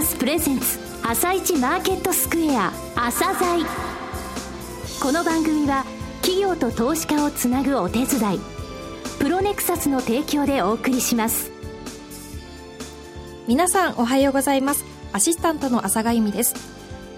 [0.00, 3.66] サスプレゼンツ朝一マーケットスクエア朝鮮。
[5.02, 5.84] この番組は
[6.22, 8.40] 企業と投資家をつなぐお手伝い
[9.18, 11.52] プロネクサスの提供でお送りします。
[13.46, 14.86] 皆さんおはようございます。
[15.12, 16.54] アシスタントの朝賀由美です。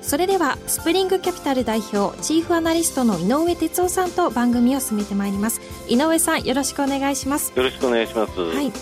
[0.00, 5.60] それではスプリングキャピタル代表チーフアナリストの井上哲夫さんと番組を進めてまいります。
[5.86, 7.52] 井上さんよろしくお願いします。
[7.54, 8.32] よろしくお願いします。
[8.40, 8.72] はい。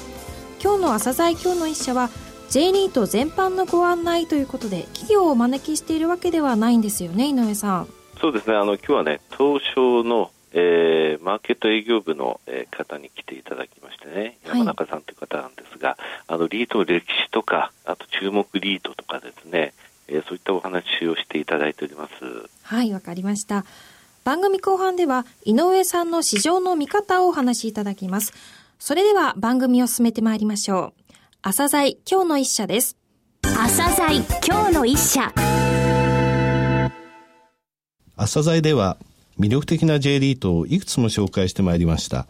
[0.62, 2.08] 今日の朝鮮今日の一社は
[2.50, 7.88] J リート全般のご案内ということで企業をお招きしているわけではないんですよね井上さん。
[8.20, 8.56] そうですね。
[8.56, 19.72] あの今日はね東証の、えー、マーケット営業部の、えー、方に来ていただきましてね山中さんという方なんですが、はい、あのリートの歴史とかあと注目リートとかですね、
[20.08, 22.14] えー、そういったお話をしていただいております。
[22.64, 23.64] はいわかりました。
[24.24, 28.32] 番組後半では井上さんの市場の見方をお話しいただきます。
[28.80, 30.99] それでは番組を進めてまいりましょう
[31.42, 32.98] 朝鮮今日の一社です。
[33.42, 35.32] 朝鮮今日の一社。
[38.18, 38.98] 朝鮮では
[39.38, 42.26] 魅力的な J リートをいくつも紹介してまいりました。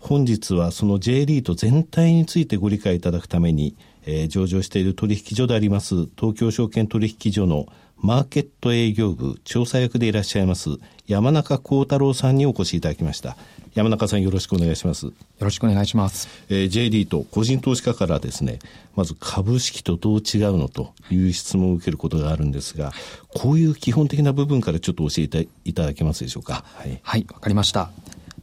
[0.00, 7.66] 本日はその J リート全体についてご理解いただくために、えー、上場している取引所であります東京証券取引所の
[7.98, 10.70] マーケット営業部調査役でいらっしゃいます
[11.06, 13.36] 山中幸太郎さんにお越しいただきました。
[13.74, 15.06] 山中さんよろしくお願いします。
[15.06, 16.28] よろしくお願いします。
[16.48, 18.60] えー、JD と個人投資家からですね、
[18.94, 22.92] まず株式とどう違うのという質問を受けることがあるんですが、
[23.34, 26.64] こういう基本的な部分からちょっと教えていただけますでしょうか。
[26.76, 27.00] はい。
[27.02, 27.90] はい、わ、かりました。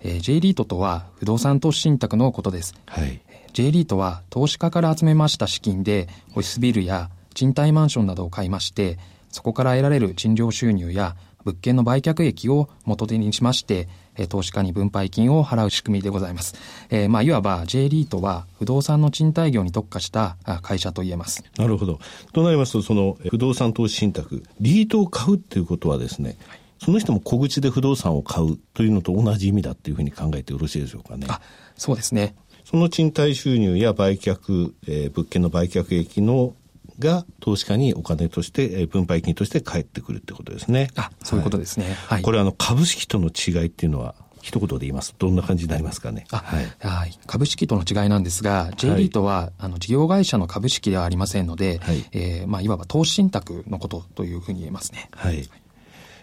[0.07, 2.73] えー、J リートとは不動産投資信託のことです。
[2.85, 3.19] はい。
[3.51, 8.97] J リートは投資家から集めました資金でオフィスビルや賃貸マンションなどを買いまして、
[9.29, 13.89] そこから得られる賃料収入や物件の売却益を元手にしまして、
[14.29, 16.55] 投資家に分配金を払う仕組みでございます。
[16.89, 21.43] えー、まあ、いわば J リートは不動産の賃貸業に特化した会社と言えます。
[21.57, 21.99] なるほど。
[22.31, 31.27] となりますと、その不動産投資信託、リートを買うっていうことはですね、はいその人も小口で不動産を買うというのと同じ意味だというふうに考えてよろしいでしょうかね。
[31.29, 31.41] あ、
[31.75, 32.35] そうですね。
[32.65, 36.53] その賃貸収入や売却、えー、物件の売却益の
[36.99, 40.89] が投資家にお金として、えー、分配金として返ってくるってことですね。
[40.95, 41.95] あ、そういうことですね。
[42.07, 42.21] はい。
[42.21, 46.25] これあの株式との違いっていうのは一言で言いますどんな感じになりますかね。
[46.31, 55.09] あはい、はい、株式との違いなんですが、J リートは、あの事業会社の株式ではありませんので、はいえーまあ、いわば投資信託のことというふうに言えますね。
[55.11, 55.49] はい、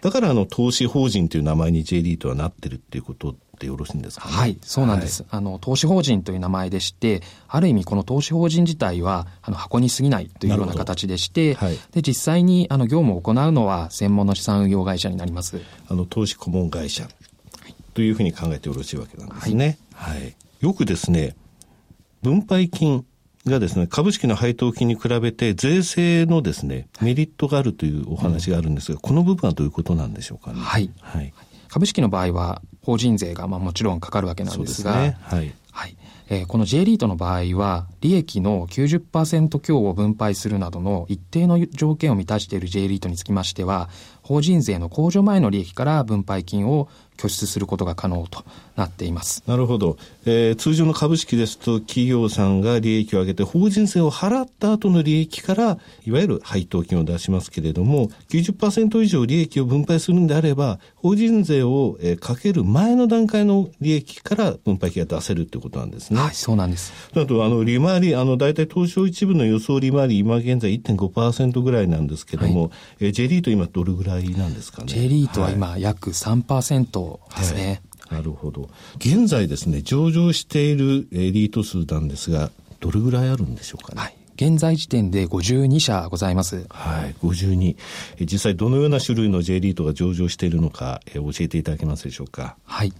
[0.05, 15.59] だからあの投資法人という名前に J リートはなってるっていうことでよろしいんですか、ね、はい、そうなんです、はい、あの、投資法人という名前でして、ある意味この投資法人自体は、あの、箱に過ぎないというような形でして、はい、で、実際に、あの、業務を行うのは専門の資産運用会社になります。
[15.87, 17.07] あの、投資顧問会社
[17.95, 19.79] というふうに考えてよろしいわけなんですね。
[19.95, 20.21] はい。
[20.21, 21.35] はい、よくですね、
[22.21, 23.05] 分配金
[23.51, 30.59] がですね、株式の配当金に比べて税制のですね、メリットがあるというお話があるんですが、うん、この部分はどういうことなんでしょうかね。
[30.59, 30.89] はい。
[31.01, 31.33] はい。
[31.67, 35.53] 株式の場合は、法人税がまあもちろんかかるわけなんですが、すね、はい。
[35.71, 35.97] はい。
[36.27, 43.89] えー、この J リートの場合は、利益の90%強を分配するなどの一定の条件を満たしている J リートにつきましては、
[44.23, 48.43] 法人税の控除前の利益から分配金を拠出することが可能と
[48.75, 49.43] なっています。
[49.47, 49.97] なるほど。
[50.25, 66.19] えー、通常の株式ですと企業さんが利益を上げて法人税を払った後の利益からいわゆる配当金を出しますけれども90%以上利益を分配するんであれば法人税を、えー、かける前の段階の利益から分配金が出せるということなんですね。
[66.19, 66.93] はい、そうなんです。
[67.15, 72.71] あとあの利回りあの大体東証一部の予想利回り今現在1.5%ぐらいなんですけども、はい、
[73.01, 77.04] えー、J リート今どれぐらいなんですかね？J リートは今約3%、
[77.37, 77.81] ですね。
[78.11, 78.69] なるほど。
[78.97, 84.01] 現在ですね、上場しているエリート数なんですが、どれぐらいあるんでしょうかね？
[84.01, 84.15] はい。
[84.35, 86.65] 現在時点で52社ございます。
[86.69, 87.77] はい、52。
[88.19, 92.57] 実際どのような種類の J リートが上場しているのか、え教えていただけますでしょうか？
[92.65, 92.93] はい。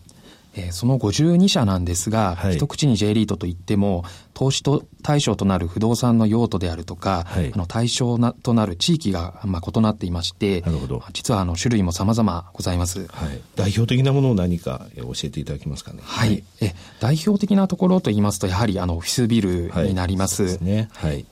[0.56, 13.42] えー、その52社なんですが、はい、一口に J リートといっても、投資と対象となる不動産の用途であるとか、はい、あの対象なとなる地域が、まあ、異なっていまして、なるほど実はあの種類も様々ございます、はい。
[13.56, 16.00] 代表的なものを何か教えていただけますかね？
[16.04, 16.44] はい。
[16.62, 20.44] え代表的なところといいますと、やはりあのオフィスビルになります。
[20.44, 20.90] はい、ね。
[20.94, 21.26] はい。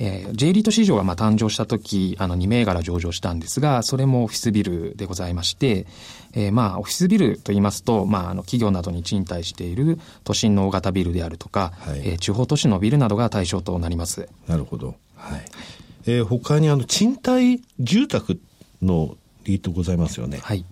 [0.00, 5.86] えー、J リート市場がまあ誕生した時、あの2銘柄上場したんですが、それもオフィスビルでございまして、
[6.32, 14.28] えー、まあオフィスビルと言いますと、まああの企業などに賃貸している都心の大型ビルであるとか、はい、えー、地方都市のビルなどが対象となります。
[14.48, 14.96] なるほど。
[15.16, 15.42] はい。
[16.06, 18.40] えー、他にあの賃貸住宅
[18.80, 20.38] のリートございますよね。
[20.42, 20.64] はい。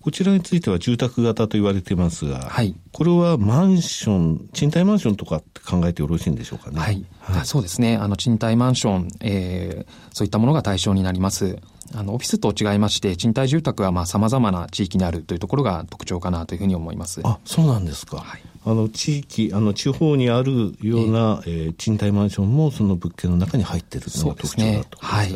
[0.00, 6.80] こちらについては住宅型と言われていますが、はい、これはマンション、賃貸マンションとかって考えてよろしいんでしょうかね？
[6.80, 7.04] はい。
[7.20, 7.96] はい、そうですね。
[7.96, 11.58] あの、賃貸マンション、えー、そういったものが対象になります。
[11.94, 17.20] あの、オフィスと違いまして、賃貸住宅はまあ様々な地域にあるというところが特徴かなというふうに思います。
[17.24, 18.18] あ、そうなんですか。
[18.18, 18.42] はい。
[18.64, 24.84] あの、地域、あの、地方にあるような、えー、えー、賃貸マンションもその物件の中に入っているのが特徴だとですね。
[24.98, 25.34] はい。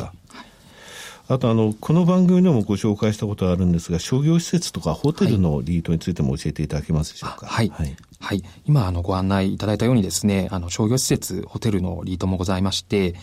[1.29, 7.47] あとあの、この番組でもご紹介したことがあるんですが、商業施設とかホテルのリートについても教えていただけますでしょうか？
[7.47, 7.69] はい。
[7.69, 8.43] はい、はい。
[8.65, 13.15] 今、あの、ご案内いただいたようにですね、あの、商業施設、ホテルのリートもございまして、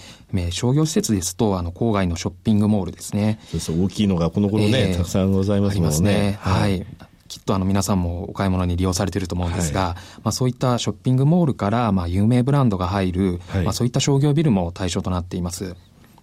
[0.51, 3.39] 商業施設ですと、あの、郊外のショッピングモールですね。
[3.51, 5.99] そうそう、大きいのがこの頃ね、えー、たくさんございますもんね。
[6.01, 6.39] ね。
[6.41, 6.87] はい、はい
[7.31, 15.77] きっとあの皆さんもお買い物に利用されていると思うんですが、はい、まあそういったショッピングモールからまあ有名ブランドが入る、はい、まあそういった商業ビルも対象となっています。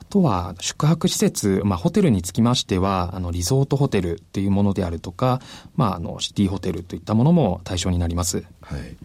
[0.10, 5.42] とは、宿泊施設、まあ、ホテルにつきましては、あの、リゾートホテルっていうものであるとか、
[5.76, 8.44] まあ、あの、シティホテルといったものも対象になります。
[8.62, 8.98] はい。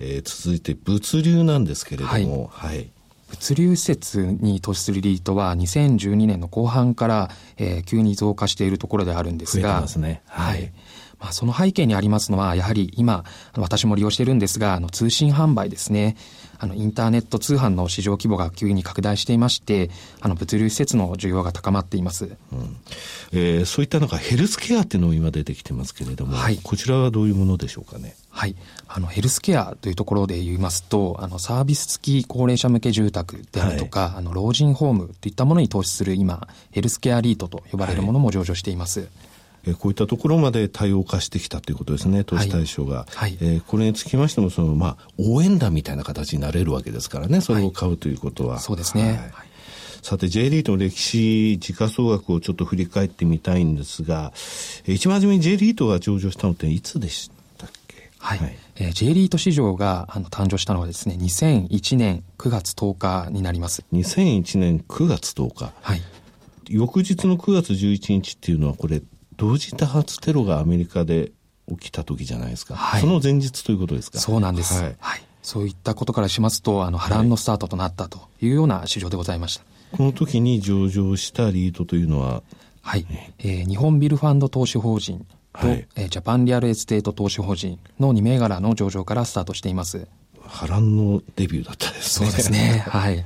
[0.00, 2.90] えー、続いて、物流なんですけれども、はい、はい。
[3.28, 10.72] 物流施設に投資するリートは2012年の後半から、えー、急に増加しているところであるんですが、すね、はい、はい
[11.18, 13.24] まあ、その背景にありますのは、やはり今、
[13.56, 16.16] 私も利用しているんですが、あの通信販売ですね。
[16.58, 19.90] あの、インターネット通販の市場規模が急に拡大していまして、
[20.20, 22.24] あの、物流施設の需要が高まっています。
[22.24, 22.76] うん、
[23.32, 28.16] えー、そういったなんかヘルスケアっていうのも今出てきてますけれども、はい、こちらはどういうものでしょうかね？
[28.30, 28.56] はい。
[28.88, 39.00] あの、ヘルスケアというところで言いますと、あの、サービス付き高齢者向け住宅であるとか、はい、あの、老人ホームといったものに投資する今、ヘルスケアリートと呼ばれるものも上場しています。
[39.00, 39.08] はい
[39.66, 43.06] えこういったところまで多様化してきたということですね、投資対象が。
[43.14, 48.54] はい、えー、これにつきましても、その、まあ、応援団みたいな形になれるわけですからね、それを買うということは。
[48.54, 49.30] はい、そうですね。
[49.32, 49.46] はい
[50.06, 54.32] さて、J リートの歴史、時価総額をちょっと振り返ってみたいんですが、
[54.86, 57.28] 一番初めに J リートが上場したのっていつでし
[57.58, 58.12] たっけ？
[58.20, 58.38] はい。
[58.38, 63.84] はい、えー、J リート市場があの誕生したのはですね、2001年9月10日になります。
[63.92, 65.72] 2001年9月10日。
[65.82, 66.02] はい。
[66.68, 69.02] 翌日の9月11日っていうのはこれ
[69.36, 71.32] 同時多発テロがアメリカで
[71.68, 74.18] 起きた時じゃないですか、はい、その前日ということですか。
[74.18, 79.64] そうなんです、はい、はい、そういったことからしますとあの波乱のスタートとなったというような市場でございました、
[79.96, 82.42] この時に上場した REIT というのは
[82.86, 83.06] はい、
[83.40, 85.26] えー、日本ビルファンド投資法人
[85.60, 90.06] と、はい、えー、ジャパンリアルエステート投資法人の2銘柄の上場からスタートしています。
[90.40, 92.28] 波乱のデビューだったですね。
[92.28, 92.84] そうですね。
[92.86, 93.24] はい。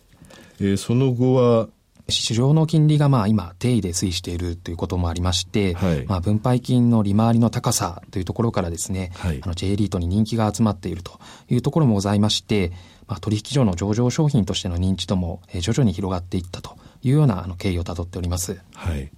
[0.58, 1.68] えー、その後は
[2.08, 11.18] 市場の金利がまあ今定位で推移しているということもありまして、はい、まあ分配金の利回りの高さというところからですね、はい、あの J リートに人気が集まっていると
[11.48, 12.72] いうところもございまして、
[13.06, 18.60] まあ、取引所の上場商品としての認知度も徐々に広がっていったというようなあの経緯をたどっております。
[18.74, 19.10] はい。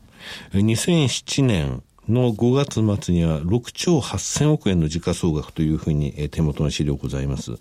[0.52, 7.52] 2007年の5月末には6兆8000億円の時価総額というふうに、えー、手元の資料ございます。
[7.52, 7.60] はい、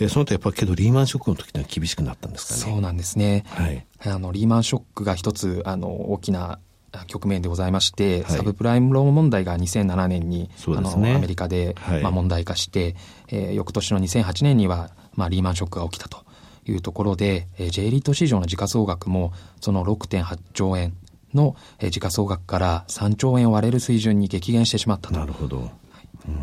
[0.00, 2.74] えー、その他やっぱりけどリーマンショックの時には厳しくなったんですかね。
[2.74, 3.44] そうなんですね。
[3.48, 3.86] はい。
[4.04, 6.58] あの、リーマンショックが一つ、あの、大きな
[7.06, 12.96] 局面でございまして、はい、サブプライムローン問題が2007年に、ね、あのアメリカで、はい、まあ、問題化して、
[13.28, 16.24] えー、翌年の2008年には、まあ、リーマンショックが起きたと
[16.66, 20.94] いうところで、えー、J リート市場の時価総額もその6.8兆円
[21.34, 21.56] の
[21.90, 25.18] 時価総額から3兆円を割れる水準に激減してしまったと。
[25.18, 25.70] なるほど。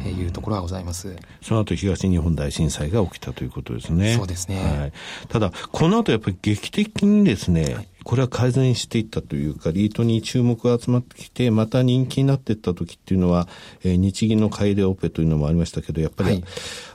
[0.03, 1.15] えいうところがございます。
[1.41, 4.13] その後東日本大震災が起きたということですね。
[4.13, 4.61] そうですね。
[4.61, 4.93] はい、
[5.29, 13.47] ただ、この後やっぱり劇的にですね、はい、これは改善していったというか、リートに注目が集まってきて、また人気になっていった時っていうのは、
[13.83, 16.43] えー、日銀の買い入れオペというのもありましたけど、やっぱり、はい、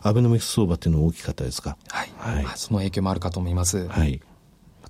[0.02, 1.78] アベノミクス相場っていうのは大きかったですか？
[1.88, 2.12] はい。
[2.18, 3.88] はい、その影響もあるかと思います。
[3.88, 4.20] はい。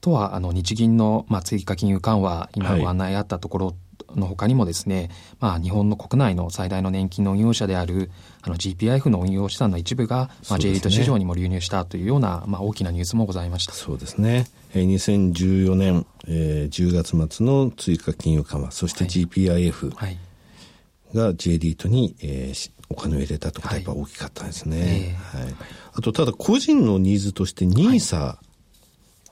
[0.05, 3.75] とは、あの、日銀の、まあ、追加金融緩和、今ご案内あったところ
[4.15, 5.09] の他にもですね、
[5.41, 8.11] まあ、日本の国内の最大の年金の運用者である
[8.43, 13.73] あの GPIF の運用資産の一部が、まあ、J リート市場にも流入したというような、まあ、大きなニュースもございました。
[13.73, 19.95] そうですね、えー、2014年、えー、10月末の追加金融緩和そして GPIF
[21.15, 25.55] が J リートに、えー、お金を入れたということはやっぱ大きかったですね、はい、はい、
[25.95, 28.44] あとただ個人のニーズとして NISA、はい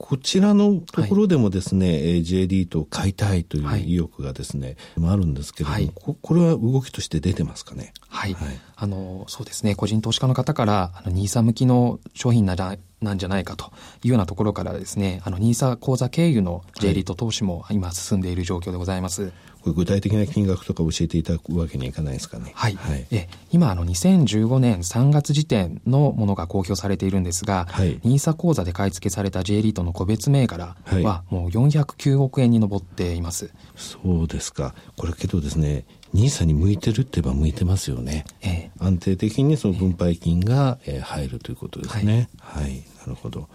[0.05, 7.93] こちらのところでもですね、はい、J リートを買いたいという意欲がですね、はい、あるんですけれども、はい、こ、これは動きとして出てますかね？
[8.09, 8.33] はい。
[8.33, 13.71] はい、あの、そうですね、個人投資家の方から、あの、ニーサ向きの商品なんじゃなんじゃないかと
[14.03, 19.31] いうようなところからですね、あの、ニーサ口座経由の J リート投資も今進んでいる状況でございます。
[19.63, 22.51] これ具体的な金額とか教えていただくわけにはいかないですかね。
[22.53, 22.75] はい。
[22.75, 33.53] はい、え今、あの、2015年3月時点のものが公表されているんですが、はい、ニーサ口座で買い付けされた J リートの個別銘柄はもう409億円に上っています。
[33.77, 34.75] そうですか。
[34.97, 38.25] これけどですね、ニーサに向いてるって言えば向いてますよね。
[38.41, 42.29] えー、安定的にその分配金が、えー、入るということですね。
[42.39, 43.47] はい、はい、なるほど。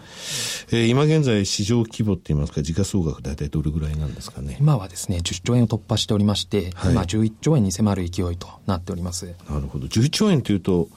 [0.71, 4.57] えー、今現在市場規模って言いますか、時価総額大体どれぐらいなんですかね？
[4.59, 9.33] 今はですね、10兆円を突破しておりまして、はい、今11兆円に迫る勢いとなっております。
[9.49, 9.87] なるほど。
[9.87, 10.89] 11兆円というと、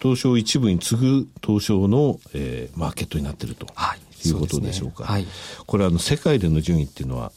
[0.00, 5.04] 東証一部に次ぐ東証の、えー、マーケットになっていると、はい、いうことでしょうか。
[5.04, 5.26] うね、はい、
[5.66, 7.32] これあの世界での順位っていうのは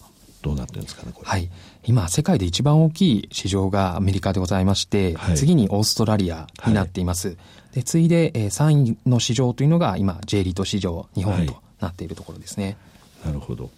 [0.46, 1.28] どうなってるんですかね、これ。
[1.28, 1.50] はい。
[1.86, 7.30] 今、世界で一番大きい市場がアメリカでございまして、はい、次にオーストラリアになっています。
[7.30, 7.38] はい、
[7.76, 12.78] で、次いで、えー、3位の市場というのが今、J リート市場、日本となっているところですね。
[13.24, 13.70] なるほど。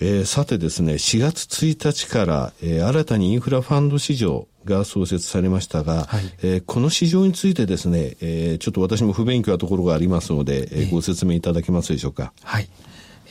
[0.00, 12.32] えー、さてですね、4月1日から、えー、新たにインフラファンド市場が創設されましたが、はい、えー、この市場についてですね、えー、ちょっと私も不勉強なところがありますので、えー、ご説明いただけますでしょうか？
[12.44, 12.68] はい。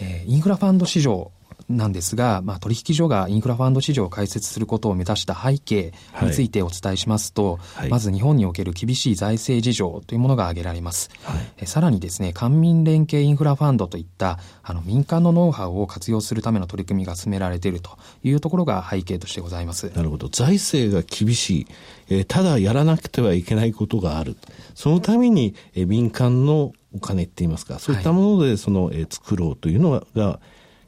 [0.01, 1.31] えー、インフラファンド市場
[1.69, 11.09] なんですが、まあ、取引所がインフラファンド市場を開設することを目指した背景についてお伝えしますと、はい、まず日本における厳しい財政事情というものが挙げられます。
[11.23, 19.91] はい、さらにですね、官民連携インフラファンドといったあの民間のノウハウを活用するための取り組みが進められているというところが背景としてございます。
[19.93, 20.29] なるほど。
[20.29, 21.67] 財政が厳しい。
[22.09, 24.37] えー、ただやらなくてはいけないことがある。
[24.73, 30.39] そのために、えー、民間のお金って言いますか、そういったものでその、えー、作ろうというのが、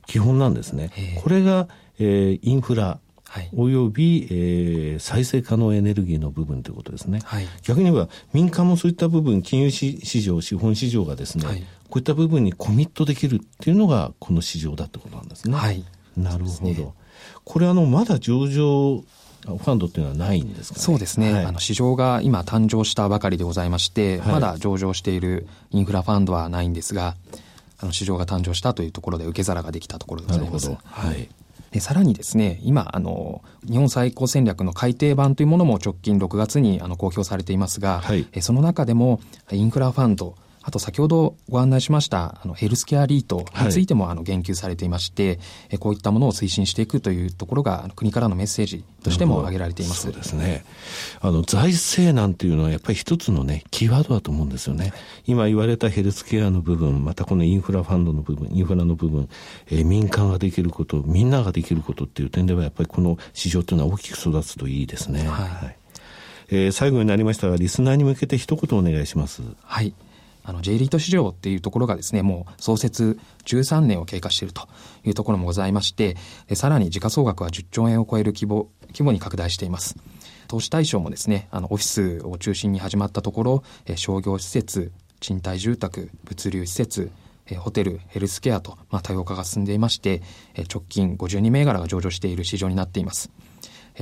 [0.10, 0.92] 基本なんですね。
[1.22, 1.68] これが、
[2.00, 3.00] えー、インフラ、
[3.56, 7.20] および、えー、再生可能エネルギーの部分ということですね。
[7.24, 15.56] はい、逆に言えば民間もそういった部分、金融市場、資本市場がですね、はい、こういった部分にコミットできるっていうのがこの市場だってことなんですね。
[15.56, 15.86] はい、
[16.18, 16.66] なるほど。
[16.66, 16.94] ね、
[17.44, 19.04] これあの、まだ上場
[19.46, 27.16] ファンドっていうのはないんですか、ね、そうですね、はい、あの市場が今誕生したばかりでございまして、はい、まだ上場しているインフラファンドはないんですが、
[27.80, 30.76] あの市場が誕生したというところで受け皿ができたところでございます。
[30.84, 31.30] はい。
[31.72, 39.22] でさらにですね、今、あの、日本最高戦略の改訂版というものも直近6月にあの公表されていますが、はい、その中でも
[39.52, 45.40] インフラファンド、あと先ほどご案内しましたあのヘルスケアリートについてもあの言及されていまして、
[45.70, 50.04] はい、こういったものを推進していくというところが国からのメッセージとしても挙げられています。
[50.04, 50.66] そうですね。
[51.22, 54.94] あの財政なんていうのはやっぱり一つのねキーワードだと思うんですよね。
[55.26, 59.30] 今言われたヘルスケアの部分、またこのインフラファンドの部分、インフラの部分、
[59.68, 65.20] えー、民間ができること、みんなができることっていう点ではやっぱりこの市場というのは大きく育つといいですね。
[65.20, 65.76] はい、はい
[66.52, 69.42] えー、最後になりましたが、リスナーに向けて一言お願いします。
[69.64, 69.94] はい。
[70.44, 74.68] あの J リート市場っていうところがですね、もう創設13年を経過していると
[75.06, 76.18] いうところもございまして、
[76.56, 79.96] さらに時価総額は10兆円を超える規模規模に拡大しています。
[80.48, 83.64] 投資対象もですね、あのオフィスを中心に始まったところ、
[83.96, 87.12] 商業施設、賃貸住宅、物流施設、
[87.58, 90.22] ホテル、ヘルスケアと、まあ、多様化が進んでいまして、
[90.72, 93.32] 直近52銘柄が上場している市場になっています。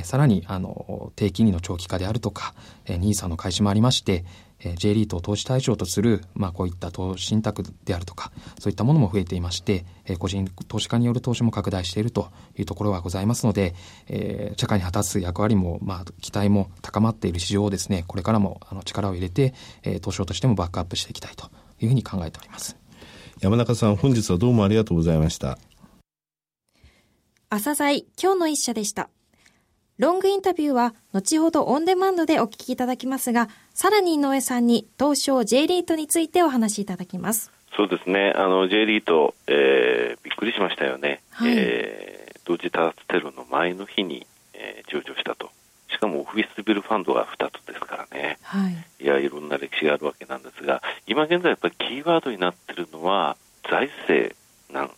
[0.03, 2.53] さらに、あの、低金利の長期化であるとか、
[2.88, 4.25] ニーサの開始もありまして、
[4.60, 13.76] えー、J リートを投資対象とする、まあ、こういった投資信託であるとか、そういったものも増えていまして、えー、個人投資家による投資も拡大しているというところがございますので、
[14.08, 21.50] えー、社会に果たす役割も、まあ、期待も高まっている市場をですね、これからもあの力を入れて、えー、投資としてもバックアップしていきたいと
[21.80, 22.78] いうふうに考えております。
[23.40, 25.60] 山中さん、本日はどうもありがとうございました。
[27.50, 29.10] 朝鮮今日の一社でした。
[29.98, 33.48] ロングインタビューは後ほどオンデマンドでお聞きいただきますが、
[33.80, 37.52] さらに井上さんに東証 J リートについてお話しいただきます。
[37.76, 41.22] そうですね、あの J リート、えー、びっくりしましたよね。
[41.30, 45.52] はい、えー、同時多発テロの前の日に、えー、上場したと。
[45.92, 53.38] しかもオフィスビルファンドが2つですからね、はい、いやいろんな歴史があるわけなんですが今現在やっぱりキーワードになっているのは
[53.70, 54.36] 財政
[54.74, 54.90] 難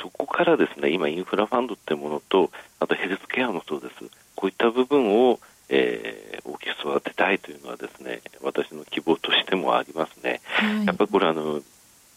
[0.00, 3.94] そこからですね今インフラファンドってものとあとヘルスケアもそうです
[4.34, 5.38] こういった部分を、
[5.68, 10.40] えー、大きく育てたいというのはですね私の希望としてもありますね。
[10.44, 11.62] はい、やっぱりこれあの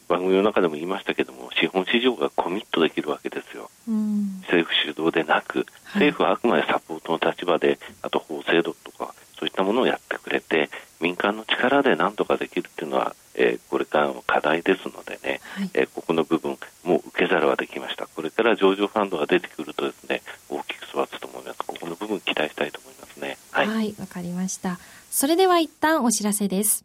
[0.08, 18.08] 番組の中でも言いましたけども資本市場がコミットできるわけですよ、うん、政府主導でなく、政府はあくまでサポートの立場であと法制度とかそういったものをやってくれて民間の力でなんとかできるっていうのは、えー、これからの課題ですのでね、はい、えー、ここの部分も受け皿はできました。
[18.08, 21.60] これから上場ファンドが出てくるとですね大きく育つと思います。
[21.60, 23.38] ここの部分期待したいと思いますね。
[23.52, 23.68] はい。
[23.68, 24.80] わ、はい、かりました。
[25.12, 26.85] それでは一旦お知らせです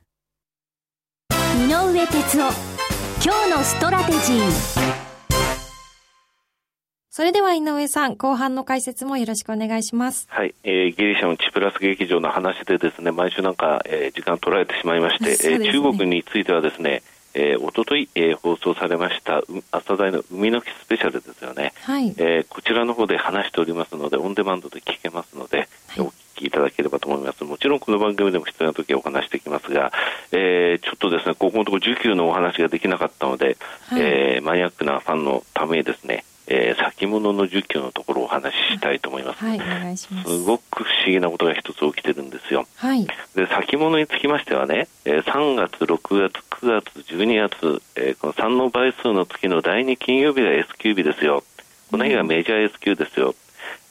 [1.61, 2.53] 井上哲夫。
[3.23, 4.51] 今日のストラテジー。
[7.11, 10.25] それでは井上さん、後半の解説もよろしくお願いします。
[10.31, 17.03] はい、えー、ギリシャのチプラス劇場の話でですね、毎週なんか、えー、時間取られてしまいまして、ね、えー、中国についてはですね、
[17.35, 22.09] えー、おととい、えー、放送されました朝台の海の日スペシャルですよね、はい。
[22.17, 29.91] えー、こちらの方で話しておりますのでオンデマンドで聞けますので、はい、お聞きいただければと思いますもちろんこの番組でも必要な時はお話していきますが、
[30.31, 33.57] えー、ちょっとですねここのところ需給のお話ができなかったので、
[33.87, 39.39] はい、えー、マニアックなファンのためにですねえー、先物の需給のところをお話ししたいと思います。
[39.39, 40.07] はい、す。
[40.07, 42.67] すごく不思議なことが一つ起きてるんですよ。
[42.75, 43.07] はい。
[43.35, 51.43] で、先物につきましてはね、えー、3月、6月、9月、12月、えー、この3の倍数の月の第2金曜日が S q 日ですよ。
[51.89, 53.33] この日がメジャー S q ですよ。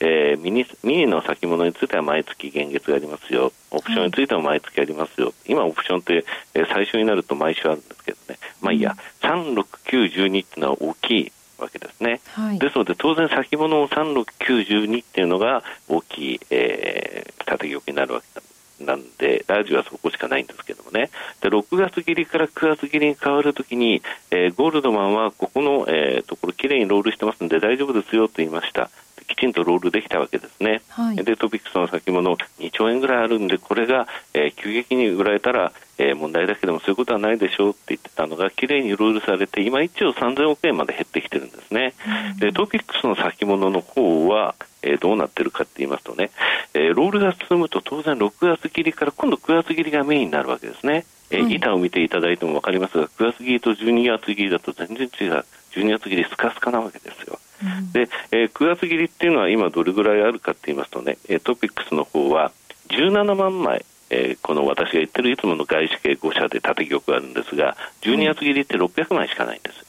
[0.01, 6.25] えー、ミニミニの先物については毎月現月がありますよ、オプションについては毎月ありますよ、はい、今、オプションって、
[6.55, 12.21] えー、最初になると毎週あるんですけどね、まあいいや、3、6、9、12っていうのは大きいわけですね。
[12.33, 18.41] はい、ですので、当然先物の3692っていうのが大きい、えー、縦玉になるわけ
[18.85, 21.11] なんで、ラジオはそこしかないんですけどもね。
[21.41, 28.91] で、6月切りから9月切りに変わるときに、えー、ゴールドマンはここの、えー、ところきれいにロールしてますんで大丈夫ですよと言いました。
[29.41, 30.83] きちんとロールできたわけですね。
[30.91, 41.95] はい、で、トピックスの先物2兆円ぐらいあるんで、これが、えー、急激に売られたら、えー、問題だけでもそういうことはないでしょうって言ってたのが、きれいにロールされて、今1兆3000億円まで減ってきてるんですね。
[42.35, 46.31] うん、で、トピックスの先物の方は、えー、どうなってるかって言いますとね、
[46.75, 51.07] えー、ロールが進むと当然6月切りから今度9月切りがメインになるわけですね。
[51.31, 55.45] えー、板を見ていただいても分かりますが、9月切りと12月切りだと全然違う。
[55.73, 57.39] 12月切りスカスカなわけですよ。
[57.93, 62.53] で、えー、9月切りっていうのは今どれぐらいあるかって言いますとね、トピックスの方は
[62.89, 69.85] 17万枚、えー、この私が言ってるいつもの外資系5社で縦玉があるんですが、12月切りって600枚しかないんです。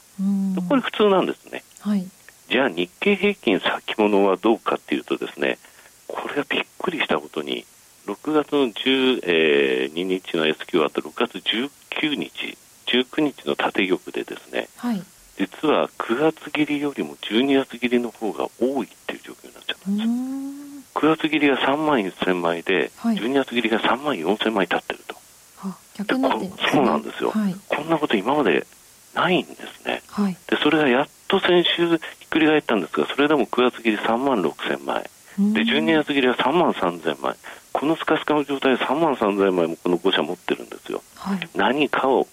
[0.68, 1.64] これ普通なんですね。
[1.80, 2.06] はい、
[2.48, 5.58] じゃあ日経平均先物はどうかっていうとですね、
[6.06, 7.64] これがびっくりしたことに、
[8.06, 15.02] 6月の12日の S q はと6月19日、19日の縦玉でですね、はい、
[15.42, 20.12] 実は9月切りよりも12月切りの方が多いっていう状況になっちゃったんですよ。
[20.94, 25.16] 9月切りが3万1000枚で、はい、12月切りが3万4000枚経ってると。
[25.94, 28.66] 逆になってそうなんですよ、はい、こんなこと今まで
[29.14, 30.02] ないんですね。
[30.08, 31.98] はい、でそれがやっと先週ひっ
[32.30, 35.02] くり返ったんですが、それでも9月切り3万6000枚。
[35.38, 37.34] で12月切りは3万3000枚、
[37.72, 42.26] このスカスカの状態で3万3000枚もこの5社持ってるんですよ、はい、何かを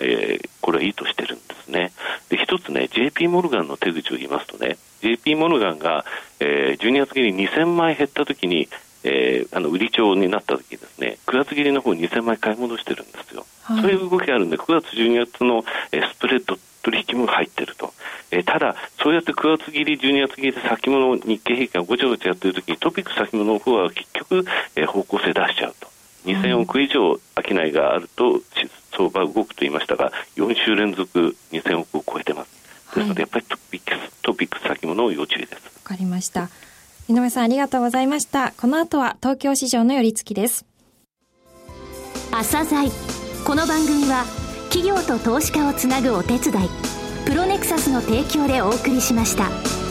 [0.00, 1.92] えー、これはいいとしてるんですね。
[2.28, 6.04] で、一つね、JP モルガンの手口を言いますとね、JP モルガンが、
[6.40, 8.68] えー、12月切り2000枚減ったときに、
[9.04, 13.46] えー、あの売り超になったときですね、9月限の方2000枚買い戻してるんですよ。
[13.62, 17.92] はい、そういう動きがあるんで、9月、12月の、えー、スプレッド取引も入ってると。
[18.30, 24.44] えー、ただ、そうやって9月切り、12月切りで先物、日経平均がごちゃごちゃやってるときに、 TOPIX 先物の方は結局、
[24.76, 25.95] えー、方向性出しちゃうと。
[26.26, 28.40] 2000億以上商いがあると
[28.96, 32.56] 相場動くと言いましたが4週連続2000億を超えてます。
[32.94, 35.52] ですので、やっぱり TOPIX TOPIX 先物を要注意です。
[35.54, 36.48] わかりました。
[37.08, 38.52] 井上さんありがとうございました。
[38.56, 40.66] この後は東京市場の寄り付きです。
[42.32, 42.90] 朝鮮。
[43.46, 44.24] この番組は
[44.70, 46.68] 企業と投資家をつなぐお手伝い
[47.24, 49.85] プロネクサスの提供でお送りしました。